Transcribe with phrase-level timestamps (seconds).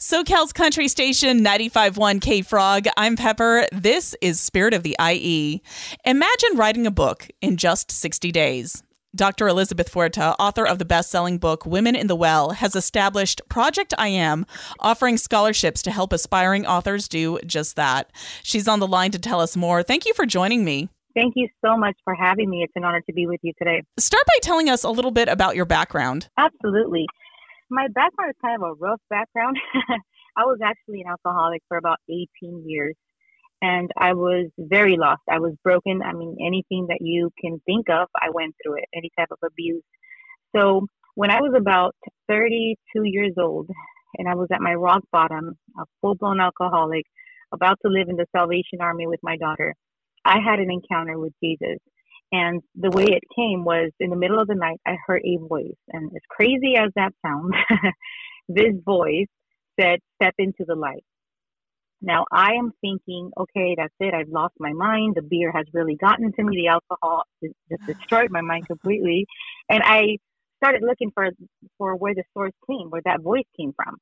[0.00, 2.86] SoCal's country station 95.1 K Frog.
[2.96, 3.66] I'm Pepper.
[3.72, 5.60] This is Spirit of the IE.
[6.04, 8.84] Imagine writing a book in just 60 days.
[9.16, 9.48] Dr.
[9.48, 13.92] Elizabeth Fuerte, author of the best selling book Women in the Well, has established Project
[13.98, 14.46] I Am,
[14.78, 18.12] offering scholarships to help aspiring authors do just that.
[18.44, 19.82] She's on the line to tell us more.
[19.82, 20.90] Thank you for joining me.
[21.16, 22.62] Thank you so much for having me.
[22.62, 23.82] It's an honor to be with you today.
[23.98, 26.28] Start by telling us a little bit about your background.
[26.38, 27.04] Absolutely.
[27.70, 29.56] My background is kind of a rough background.
[30.36, 32.94] I was actually an alcoholic for about 18 years
[33.60, 35.22] and I was very lost.
[35.28, 36.00] I was broken.
[36.02, 39.38] I mean, anything that you can think of, I went through it, any type of
[39.44, 39.82] abuse.
[40.54, 41.94] So when I was about
[42.28, 43.68] 32 years old
[44.16, 47.04] and I was at my rock bottom, a full blown alcoholic,
[47.52, 49.74] about to live in the Salvation Army with my daughter,
[50.24, 51.78] I had an encounter with Jesus.
[52.30, 55.38] And the way it came was in the middle of the night, I heard a
[55.38, 55.78] voice.
[55.88, 57.54] And as crazy as that sounds,
[58.48, 59.28] this voice
[59.80, 61.04] said, Step into the light.
[62.00, 64.14] Now I am thinking, okay, that's it.
[64.14, 65.14] I've lost my mind.
[65.16, 66.56] The beer has really gotten to me.
[66.56, 69.26] The alcohol just destroyed my mind completely.
[69.68, 70.18] And I
[70.62, 71.30] started looking for
[71.76, 73.96] for where the source came, where that voice came from.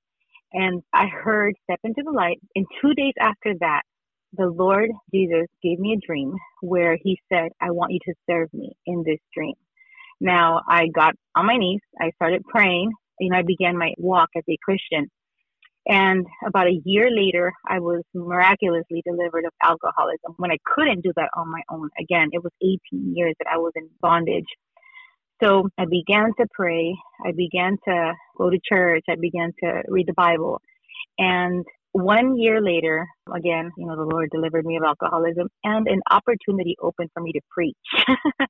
[0.53, 2.39] And I heard step into the light.
[2.55, 3.83] And two days after that,
[4.37, 8.53] the Lord Jesus gave me a dream where he said, I want you to serve
[8.53, 9.55] me in this dream.
[10.21, 11.81] Now I got on my knees.
[12.01, 12.93] I started praying.
[13.21, 15.11] You know, I began my walk as a Christian.
[15.87, 21.13] And about a year later, I was miraculously delivered of alcoholism when I couldn't do
[21.17, 21.91] that on my own.
[22.01, 24.47] Again, it was 18 years that I was in bondage.
[25.43, 26.97] So I began to pray.
[27.25, 29.05] I began to go to church.
[29.09, 30.61] I began to read the Bible.
[31.19, 31.65] And
[31.97, 36.77] one year later, again, you know, the Lord delivered me of alcoholism and an opportunity
[36.83, 37.77] opened for me to preach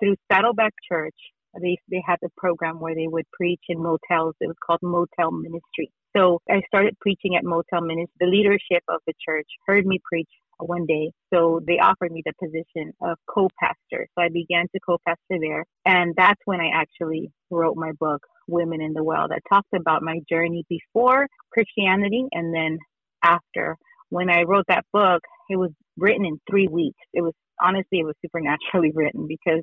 [0.00, 1.14] through Saddleback Church.
[1.60, 4.34] They, they had a program where they would preach in motels.
[4.40, 5.90] It was called Motel Ministry.
[6.16, 8.12] So I started preaching at Motel Ministry.
[8.20, 11.10] The leadership of the church heard me preach one day.
[11.32, 14.08] So they offered me the position of co-pastor.
[14.14, 15.64] So I began to co-pastor there.
[15.84, 20.02] And that's when I actually wrote my book, Women in the Well, that talked about
[20.02, 22.78] my journey before Christianity and then
[23.22, 23.76] after.
[24.10, 27.00] When I wrote that book, it was written in three weeks.
[27.12, 29.62] It was honestly, it was supernaturally written because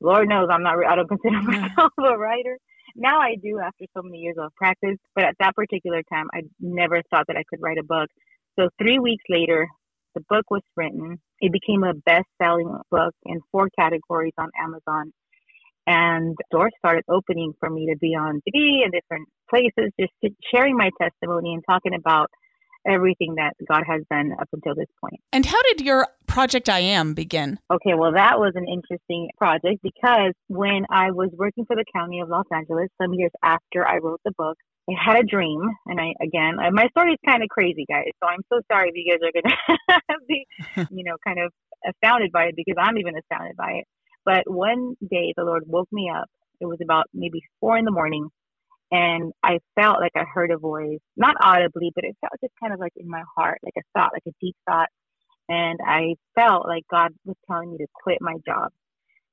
[0.00, 2.58] Lord knows I'm not, I don't consider myself a writer
[2.96, 6.42] now I do after so many years of practice, but at that particular time, I
[6.60, 8.08] never thought that I could write a book.
[8.58, 9.68] So three weeks later,
[10.18, 11.18] the book was written.
[11.40, 15.12] It became a best-selling book in four categories on Amazon,
[15.86, 20.12] and doors started opening for me to be on TV and different places, just
[20.52, 22.30] sharing my testimony and talking about
[22.86, 25.20] everything that God has done up until this point.
[25.32, 27.58] And how did your project I Am begin?
[27.70, 32.20] Okay, well, that was an interesting project because when I was working for the county
[32.20, 34.56] of Los Angeles, some years after I wrote the book,
[34.88, 38.08] I had a dream, and I again, uh, my story is kind of crazy, guys.
[38.22, 40.46] So I'm so sorry if you guys are gonna be,
[40.96, 41.52] you know, kind of
[41.86, 43.84] astounded by it because I'm even astounded by it.
[44.24, 46.28] But one day, the Lord woke me up.
[46.60, 48.28] It was about maybe four in the morning,
[48.90, 52.72] and I felt like I heard a voice, not audibly, but it felt just kind
[52.72, 54.88] of like in my heart, like a thought, like a deep thought.
[55.50, 58.70] And I felt like God was telling me to quit my job.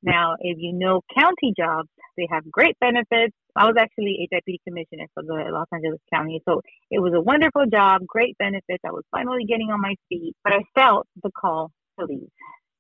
[0.06, 3.36] Now, if you know county jobs, they have great benefits.
[3.58, 6.42] I was actually a deputy commissioner for the Los Angeles County.
[6.48, 6.62] So
[6.92, 8.84] it was a wonderful job, great benefits.
[8.86, 12.30] I was finally getting on my feet, but I felt the call to leave.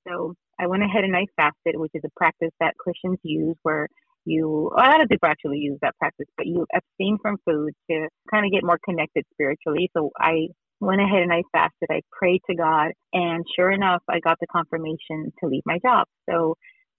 [0.07, 3.87] So I went ahead and I fasted, which is a practice that Christians use where
[4.25, 8.07] you a lot of people actually use that practice, but you abstain from food to
[8.31, 9.89] kind of get more connected spiritually.
[9.95, 10.47] So I
[10.79, 11.89] went ahead and I fasted.
[11.91, 16.07] I prayed to God, and sure enough, I got the confirmation to leave my job.
[16.29, 16.55] So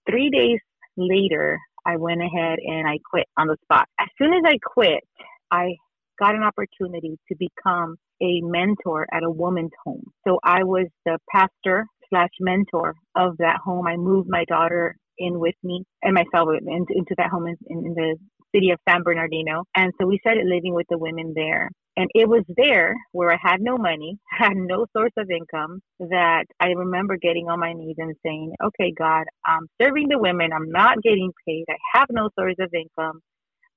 [0.09, 0.59] three days
[0.95, 3.87] later, I went ahead and I quit on the spot.
[3.99, 5.03] As soon as I quit,
[5.51, 5.75] I
[6.19, 10.03] got an opportunity to become a mentor at a woman's home.
[10.27, 13.87] So I was the pastor slash mentor of that home.
[13.87, 18.15] I moved my daughter in with me and myself into, that home in, in the
[18.55, 19.65] city of San Bernardino.
[19.75, 21.69] And so we started living with the women there.
[21.97, 26.45] And it was there where I had no money, had no source of income, that
[26.59, 30.51] I remember getting on my knees and saying, Okay, God, I'm serving the women.
[30.53, 31.65] I'm not getting paid.
[31.69, 33.21] I have no source of income.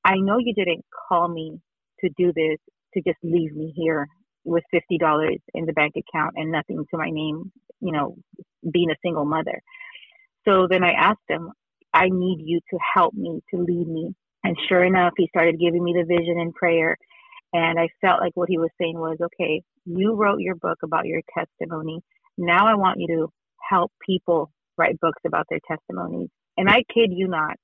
[0.05, 1.58] I know you didn't call me
[2.00, 2.58] to do this
[2.94, 4.08] to just leave me here
[4.44, 4.99] with $50
[5.55, 8.17] in the bank account and nothing to my name, you know,
[8.72, 9.61] being a single mother.
[10.49, 11.50] So then I asked him,
[11.94, 14.14] I need you to help me, to lead me.
[14.45, 16.97] And sure enough, he started giving me the vision in prayer.
[17.53, 21.07] And I felt like what he was saying was, okay, you wrote your book about
[21.07, 22.01] your testimony.
[22.39, 23.33] Now I want you to
[23.69, 26.29] help people write books about their testimonies.
[26.57, 27.57] And I kid you not,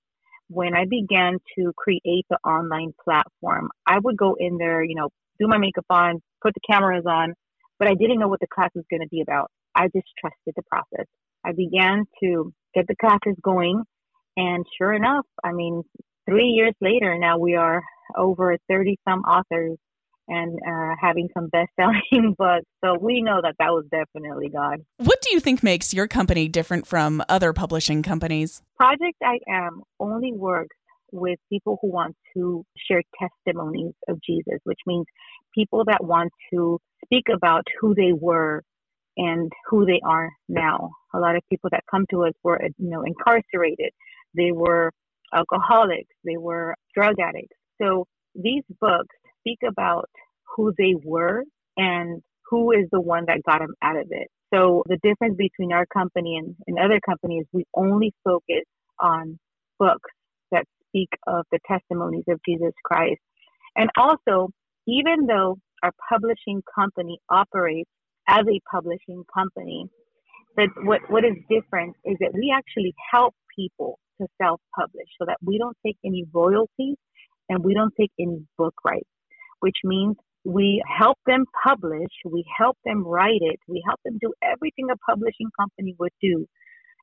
[0.49, 5.09] when I began to create the online platform, I would go in there, you know,
[5.39, 7.35] do my makeup on, put the cameras on,
[7.79, 9.51] but I didn't know what the class was going to be about.
[9.75, 11.07] I just trusted the process.
[11.45, 13.83] I began to get the classes going.
[14.37, 15.83] And sure enough, I mean,
[16.29, 17.83] three years later, now we are
[18.17, 19.79] over 30 some authors
[20.29, 22.67] and uh, having some best selling books.
[22.85, 24.79] So we know that that was definitely God.
[24.99, 28.63] What do you think makes your company different from other publishing companies?
[28.77, 30.77] Project I Am only works
[31.13, 35.07] with people who want to share testimonies of Jesus, which means
[35.55, 38.63] people that want to speak about who they were
[39.17, 40.91] and who they are now.
[41.15, 43.93] A lot of people that come to us were, you know, incarcerated.
[44.35, 44.91] They were
[45.35, 46.15] alcoholics.
[46.25, 47.57] They were drug addicts.
[47.81, 50.09] So these books speak about
[50.57, 51.45] who they were
[51.77, 54.29] and who is the one that got them out of it.
[54.55, 58.65] So the difference between our company and, and other companies, we only focus
[59.01, 59.39] on
[59.79, 60.11] books
[60.53, 63.21] that speak of the testimonies of Jesus Christ.
[63.75, 64.51] And also,
[64.87, 67.91] even though our publishing company operates
[68.29, 69.87] as a publishing company,
[70.57, 75.27] but what, what is different is that we actually help people to self publish so
[75.27, 76.97] that we don't take any royalties
[77.49, 79.09] and we don't take any book rights,
[79.61, 84.33] which means we help them publish, we help them write it, we help them do
[84.43, 86.47] everything a publishing company would do.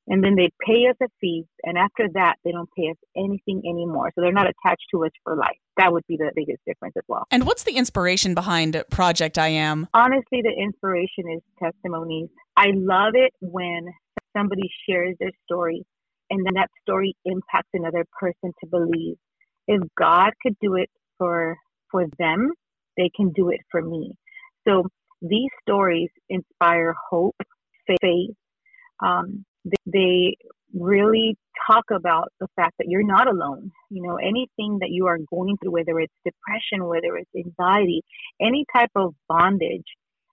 [0.08, 3.62] And then they pay us a fee, and after that, they don't pay us anything
[3.66, 4.12] anymore.
[4.14, 5.56] So they're not attached to us for life.
[5.78, 7.26] That would be the biggest difference as well.
[7.32, 9.88] And what's the inspiration behind Project I Am?
[9.94, 12.28] Honestly, the inspiration is testimonies.
[12.58, 13.88] I love it when
[14.36, 15.86] somebody shares their story
[16.30, 19.16] and then that story impacts another person to believe
[19.68, 21.58] if God could do it for
[21.92, 22.52] for them,
[22.98, 24.16] they can do it for me.
[24.68, 24.84] So
[25.22, 27.36] these stories inspire hope,
[28.02, 28.32] faith.
[29.04, 30.38] Um, they, they
[30.74, 31.38] really
[31.68, 33.72] talk about the fact that you're not alone.
[33.90, 38.02] You know, anything that you are going through, whether it's depression, whether it's anxiety,
[38.42, 39.86] any type of bondage,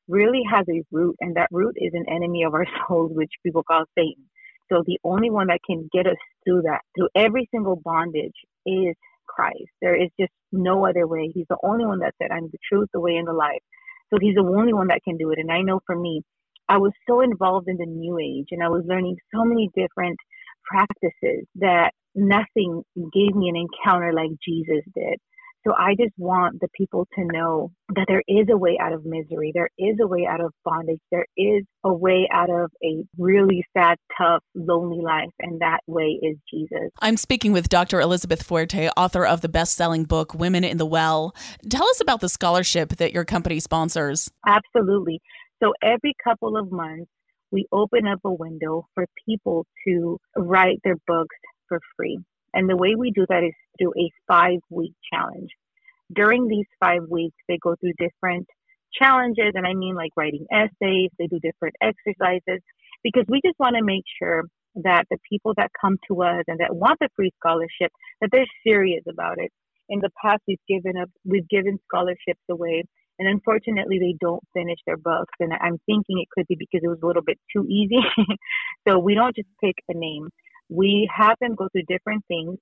[0.09, 3.63] really has a root, and that root is an enemy of our souls, which people
[3.63, 4.29] call Satan.
[4.71, 8.37] So the only one that can get us through that, through every single bondage,
[8.67, 8.95] is
[9.27, 9.71] Christ.
[9.83, 11.31] There is just no other way.
[11.35, 13.63] He's the only one that said, I'm the truth, the way, and the life.
[14.11, 15.39] So he's the only one that can do it.
[15.39, 16.23] And I know for me,
[16.69, 20.19] I was so involved in the new age and I was learning so many different
[20.65, 25.19] practices that nothing gave me an encounter like Jesus did.
[25.67, 29.05] So I just want the people to know that there is a way out of
[29.05, 29.53] misery.
[29.55, 31.01] There is a way out of bondage.
[31.11, 35.29] There is a way out of a really sad, tough, lonely life.
[35.39, 36.91] And that way is Jesus.
[37.01, 38.01] I'm speaking with Dr.
[38.01, 41.35] Elizabeth Fuerte, author of the best selling book, Women in the Well.
[41.69, 44.31] Tell us about the scholarship that your company sponsors.
[44.47, 45.21] Absolutely.
[45.63, 47.11] So every couple of months,
[47.53, 51.37] we open up a window for people to write their books
[51.69, 52.19] for free.
[52.55, 55.51] And the way we do that is through a five week challenge.
[56.13, 58.47] During these five weeks, they go through different
[58.93, 62.61] challenges, and I mean like writing essays, they do different exercises,
[63.05, 64.45] because we just want to make sure
[64.77, 68.47] that the people that come to us and that want the free scholarship, that they're
[68.65, 69.51] serious about it.
[69.89, 72.85] In the past, we've given up, we've given scholarships away,
[73.19, 75.35] and unfortunately, they don't finish their books.
[75.41, 78.01] And I'm thinking it could be because it was a little bit too easy.
[78.89, 80.31] so we don't just pick a name
[80.71, 82.57] we have them go through different things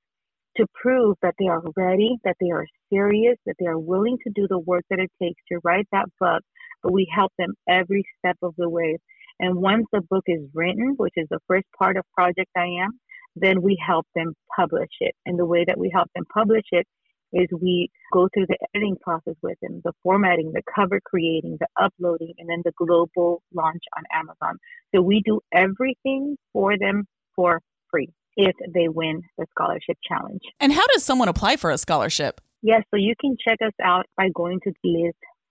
[0.56, 4.32] to prove that they are ready, that they are serious, that they are willing to
[4.34, 6.42] do the work that it takes to write that book,
[6.82, 8.98] but we help them every step of the way.
[9.38, 12.98] And once the book is written, which is the first part of Project I Am,
[13.36, 15.14] then we help them publish it.
[15.26, 16.86] And the way that we help them publish it
[17.32, 21.68] is we go through the editing process with them, the formatting, the cover creating, the
[21.80, 24.58] uploading, and then the global launch on Amazon.
[24.94, 27.60] So we do everything for them for
[27.90, 30.40] free if they win the scholarship challenge.
[30.60, 32.40] And how does someone apply for a scholarship?
[32.62, 34.72] Yes, so you can check us out by going to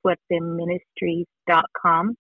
[0.06, 2.16] lizfuerteministries.com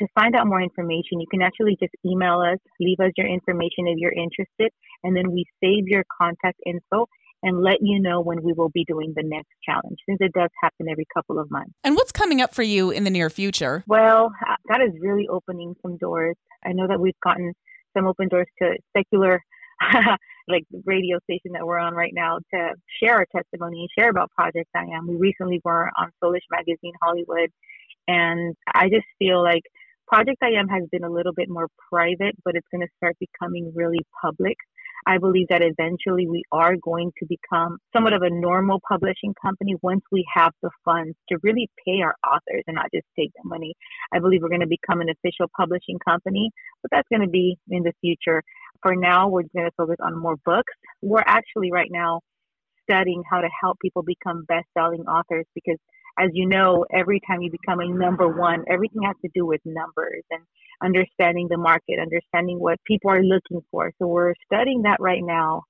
[0.00, 3.86] to find out more information, you can actually just email us, leave us your information
[3.86, 4.72] if you're interested,
[5.04, 7.06] and then we save your contact info
[7.42, 10.50] and let you know when we will be doing the next challenge since it does
[10.62, 11.72] happen every couple of months.
[11.84, 13.84] And what's coming up for you in the near future?
[13.86, 16.36] Well, uh, God is really opening some doors.
[16.64, 17.54] I know that we've gotten
[17.96, 19.42] some open doors to secular
[20.48, 24.10] like the radio station that we're on right now to share our testimony and share
[24.10, 25.08] about Project I Am.
[25.08, 27.50] We recently were on Soulish Magazine Hollywood
[28.08, 29.62] and I just feel like
[30.08, 33.16] Project I Am has been a little bit more private, but it's going to start
[33.20, 34.56] becoming really public.
[35.06, 39.74] I believe that eventually we are going to become somewhat of a normal publishing company
[39.82, 43.48] once we have the funds to really pay our authors and not just take the
[43.48, 43.74] money.
[44.12, 46.50] I believe we're going to become an official publishing company,
[46.82, 48.42] but that's going to be in the future.
[48.82, 50.72] For now, we're going to focus on more books.
[51.02, 52.20] We're actually right now
[52.88, 55.78] studying how to help people become best selling authors because
[56.18, 59.60] as you know, every time you become a number one, everything has to do with
[59.64, 60.42] numbers and
[60.82, 63.92] understanding the market, understanding what people are looking for.
[63.98, 65.62] So we're studying that right now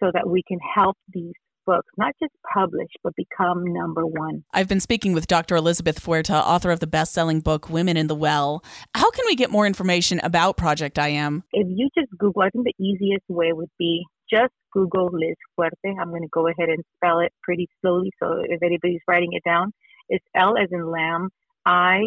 [0.00, 1.34] so that we can help these
[1.68, 4.42] books not just publish, but become number one.
[4.54, 5.54] I've been speaking with Dr.
[5.54, 8.64] Elizabeth Fuerte, author of the best selling book, Women in the Well.
[8.94, 11.44] How can we get more information about Project I Am?
[11.52, 15.94] If you just Google, I think the easiest way would be just Google Liz Fuerte.
[16.00, 18.10] I'm going to go ahead and spell it pretty slowly.
[18.22, 19.72] So if anybody's writing it down,
[20.08, 21.28] it's L as in lamb,
[21.66, 22.00] I,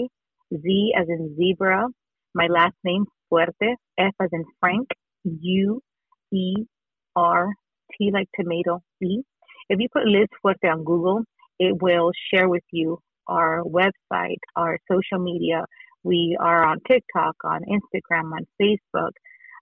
[0.51, 1.85] Z as in zebra,
[2.33, 4.87] my last name, Fuerte, F as in Frank,
[5.23, 5.81] U,
[6.33, 6.53] E,
[7.15, 7.49] R,
[7.95, 9.21] T like tomato, E.
[9.71, 11.23] If you put Liz Fuerte on Google,
[11.57, 15.63] it will share with you our website, our social media.
[16.03, 19.11] We are on TikTok, on Instagram, on Facebook,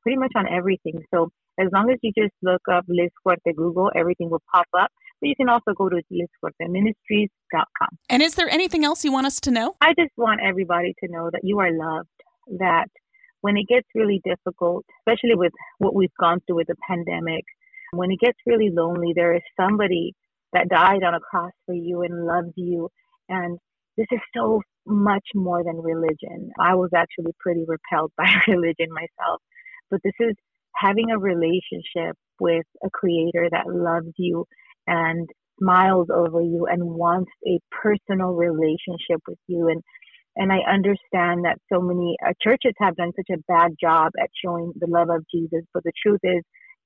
[0.01, 1.03] pretty much on everything.
[1.13, 4.89] So as long as you just look up Liz Fuerte Google, everything will pop up.
[5.21, 7.89] But you can also go to lizfuerteministries.com.
[8.09, 9.75] And is there anything else you want us to know?
[9.79, 12.09] I just want everybody to know that you are loved,
[12.57, 12.87] that
[13.41, 17.43] when it gets really difficult, especially with what we've gone through with the pandemic,
[17.91, 20.13] when it gets really lonely, there is somebody
[20.53, 22.89] that died on a cross for you and loves you.
[23.29, 23.57] And
[23.97, 26.51] this is so much more than religion.
[26.59, 29.41] I was actually pretty repelled by religion myself,
[29.91, 30.35] but this is
[30.75, 34.45] having a relationship with a creator that loves you
[34.87, 35.27] and
[35.61, 39.81] smiles over you and wants a personal relationship with you and
[40.37, 44.29] and I understand that so many uh, churches have done such a bad job at
[44.43, 46.43] showing the love of Jesus, but the truth is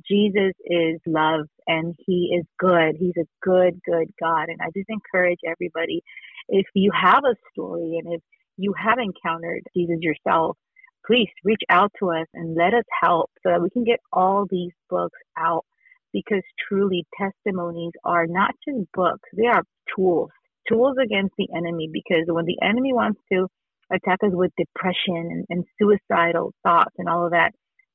[0.10, 2.96] Jesus is love and he is good.
[3.00, 4.50] He's a good, good God.
[4.50, 6.04] And I just encourage everybody
[6.50, 8.22] if you have a story and if
[8.58, 10.58] you have encountered Jesus yourself,
[11.06, 14.46] please reach out to us and let us help so that we can get all
[14.50, 15.66] these books out
[16.14, 19.64] because truly testimonies are not just books, they are
[19.96, 20.30] tools,
[20.70, 21.90] tools against the enemy.
[21.92, 23.48] Because when the enemy wants to
[23.92, 27.52] attack us with depression and, and suicidal thoughts and all of that,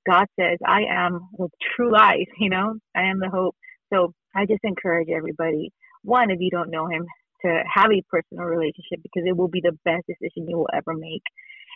[0.09, 3.57] God says, I am with true life, you know, I am the hope.
[3.93, 5.71] So I just encourage everybody,
[6.03, 7.07] one, if you don't know him,
[7.43, 10.95] to have a personal relationship because it will be the best decision you will ever
[10.95, 11.23] make.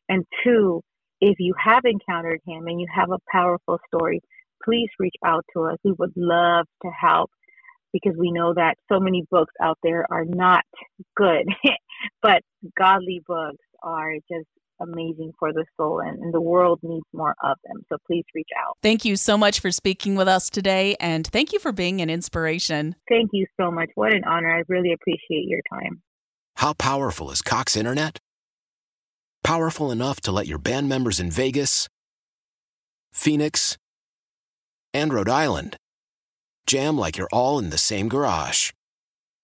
[0.08, 0.82] And two,
[1.20, 4.20] if you have encountered him and you have a powerful story,
[4.64, 5.78] please reach out to us.
[5.84, 7.30] We would love to help
[7.92, 10.64] because we know that so many books out there are not
[11.16, 11.46] good,
[12.22, 12.42] but
[12.78, 14.48] godly books are just
[14.82, 17.82] amazing for the soul and, and, the world needs more of them.
[17.88, 18.76] So please reach out.
[18.82, 22.10] Thank you so much for speaking with us today and thank you for being an
[22.10, 22.96] inspiration.
[23.08, 23.90] Thank you so much.
[23.94, 24.54] What an honor.
[24.54, 26.02] I really appreciate your time.
[26.56, 28.18] How powerful is Cox Internet?
[29.44, 31.88] Powerful enough to let your band members in Vegas,
[33.12, 33.76] Phoenix,
[34.94, 35.76] and Rhode Island
[36.66, 38.70] jam like you're all in the same garage.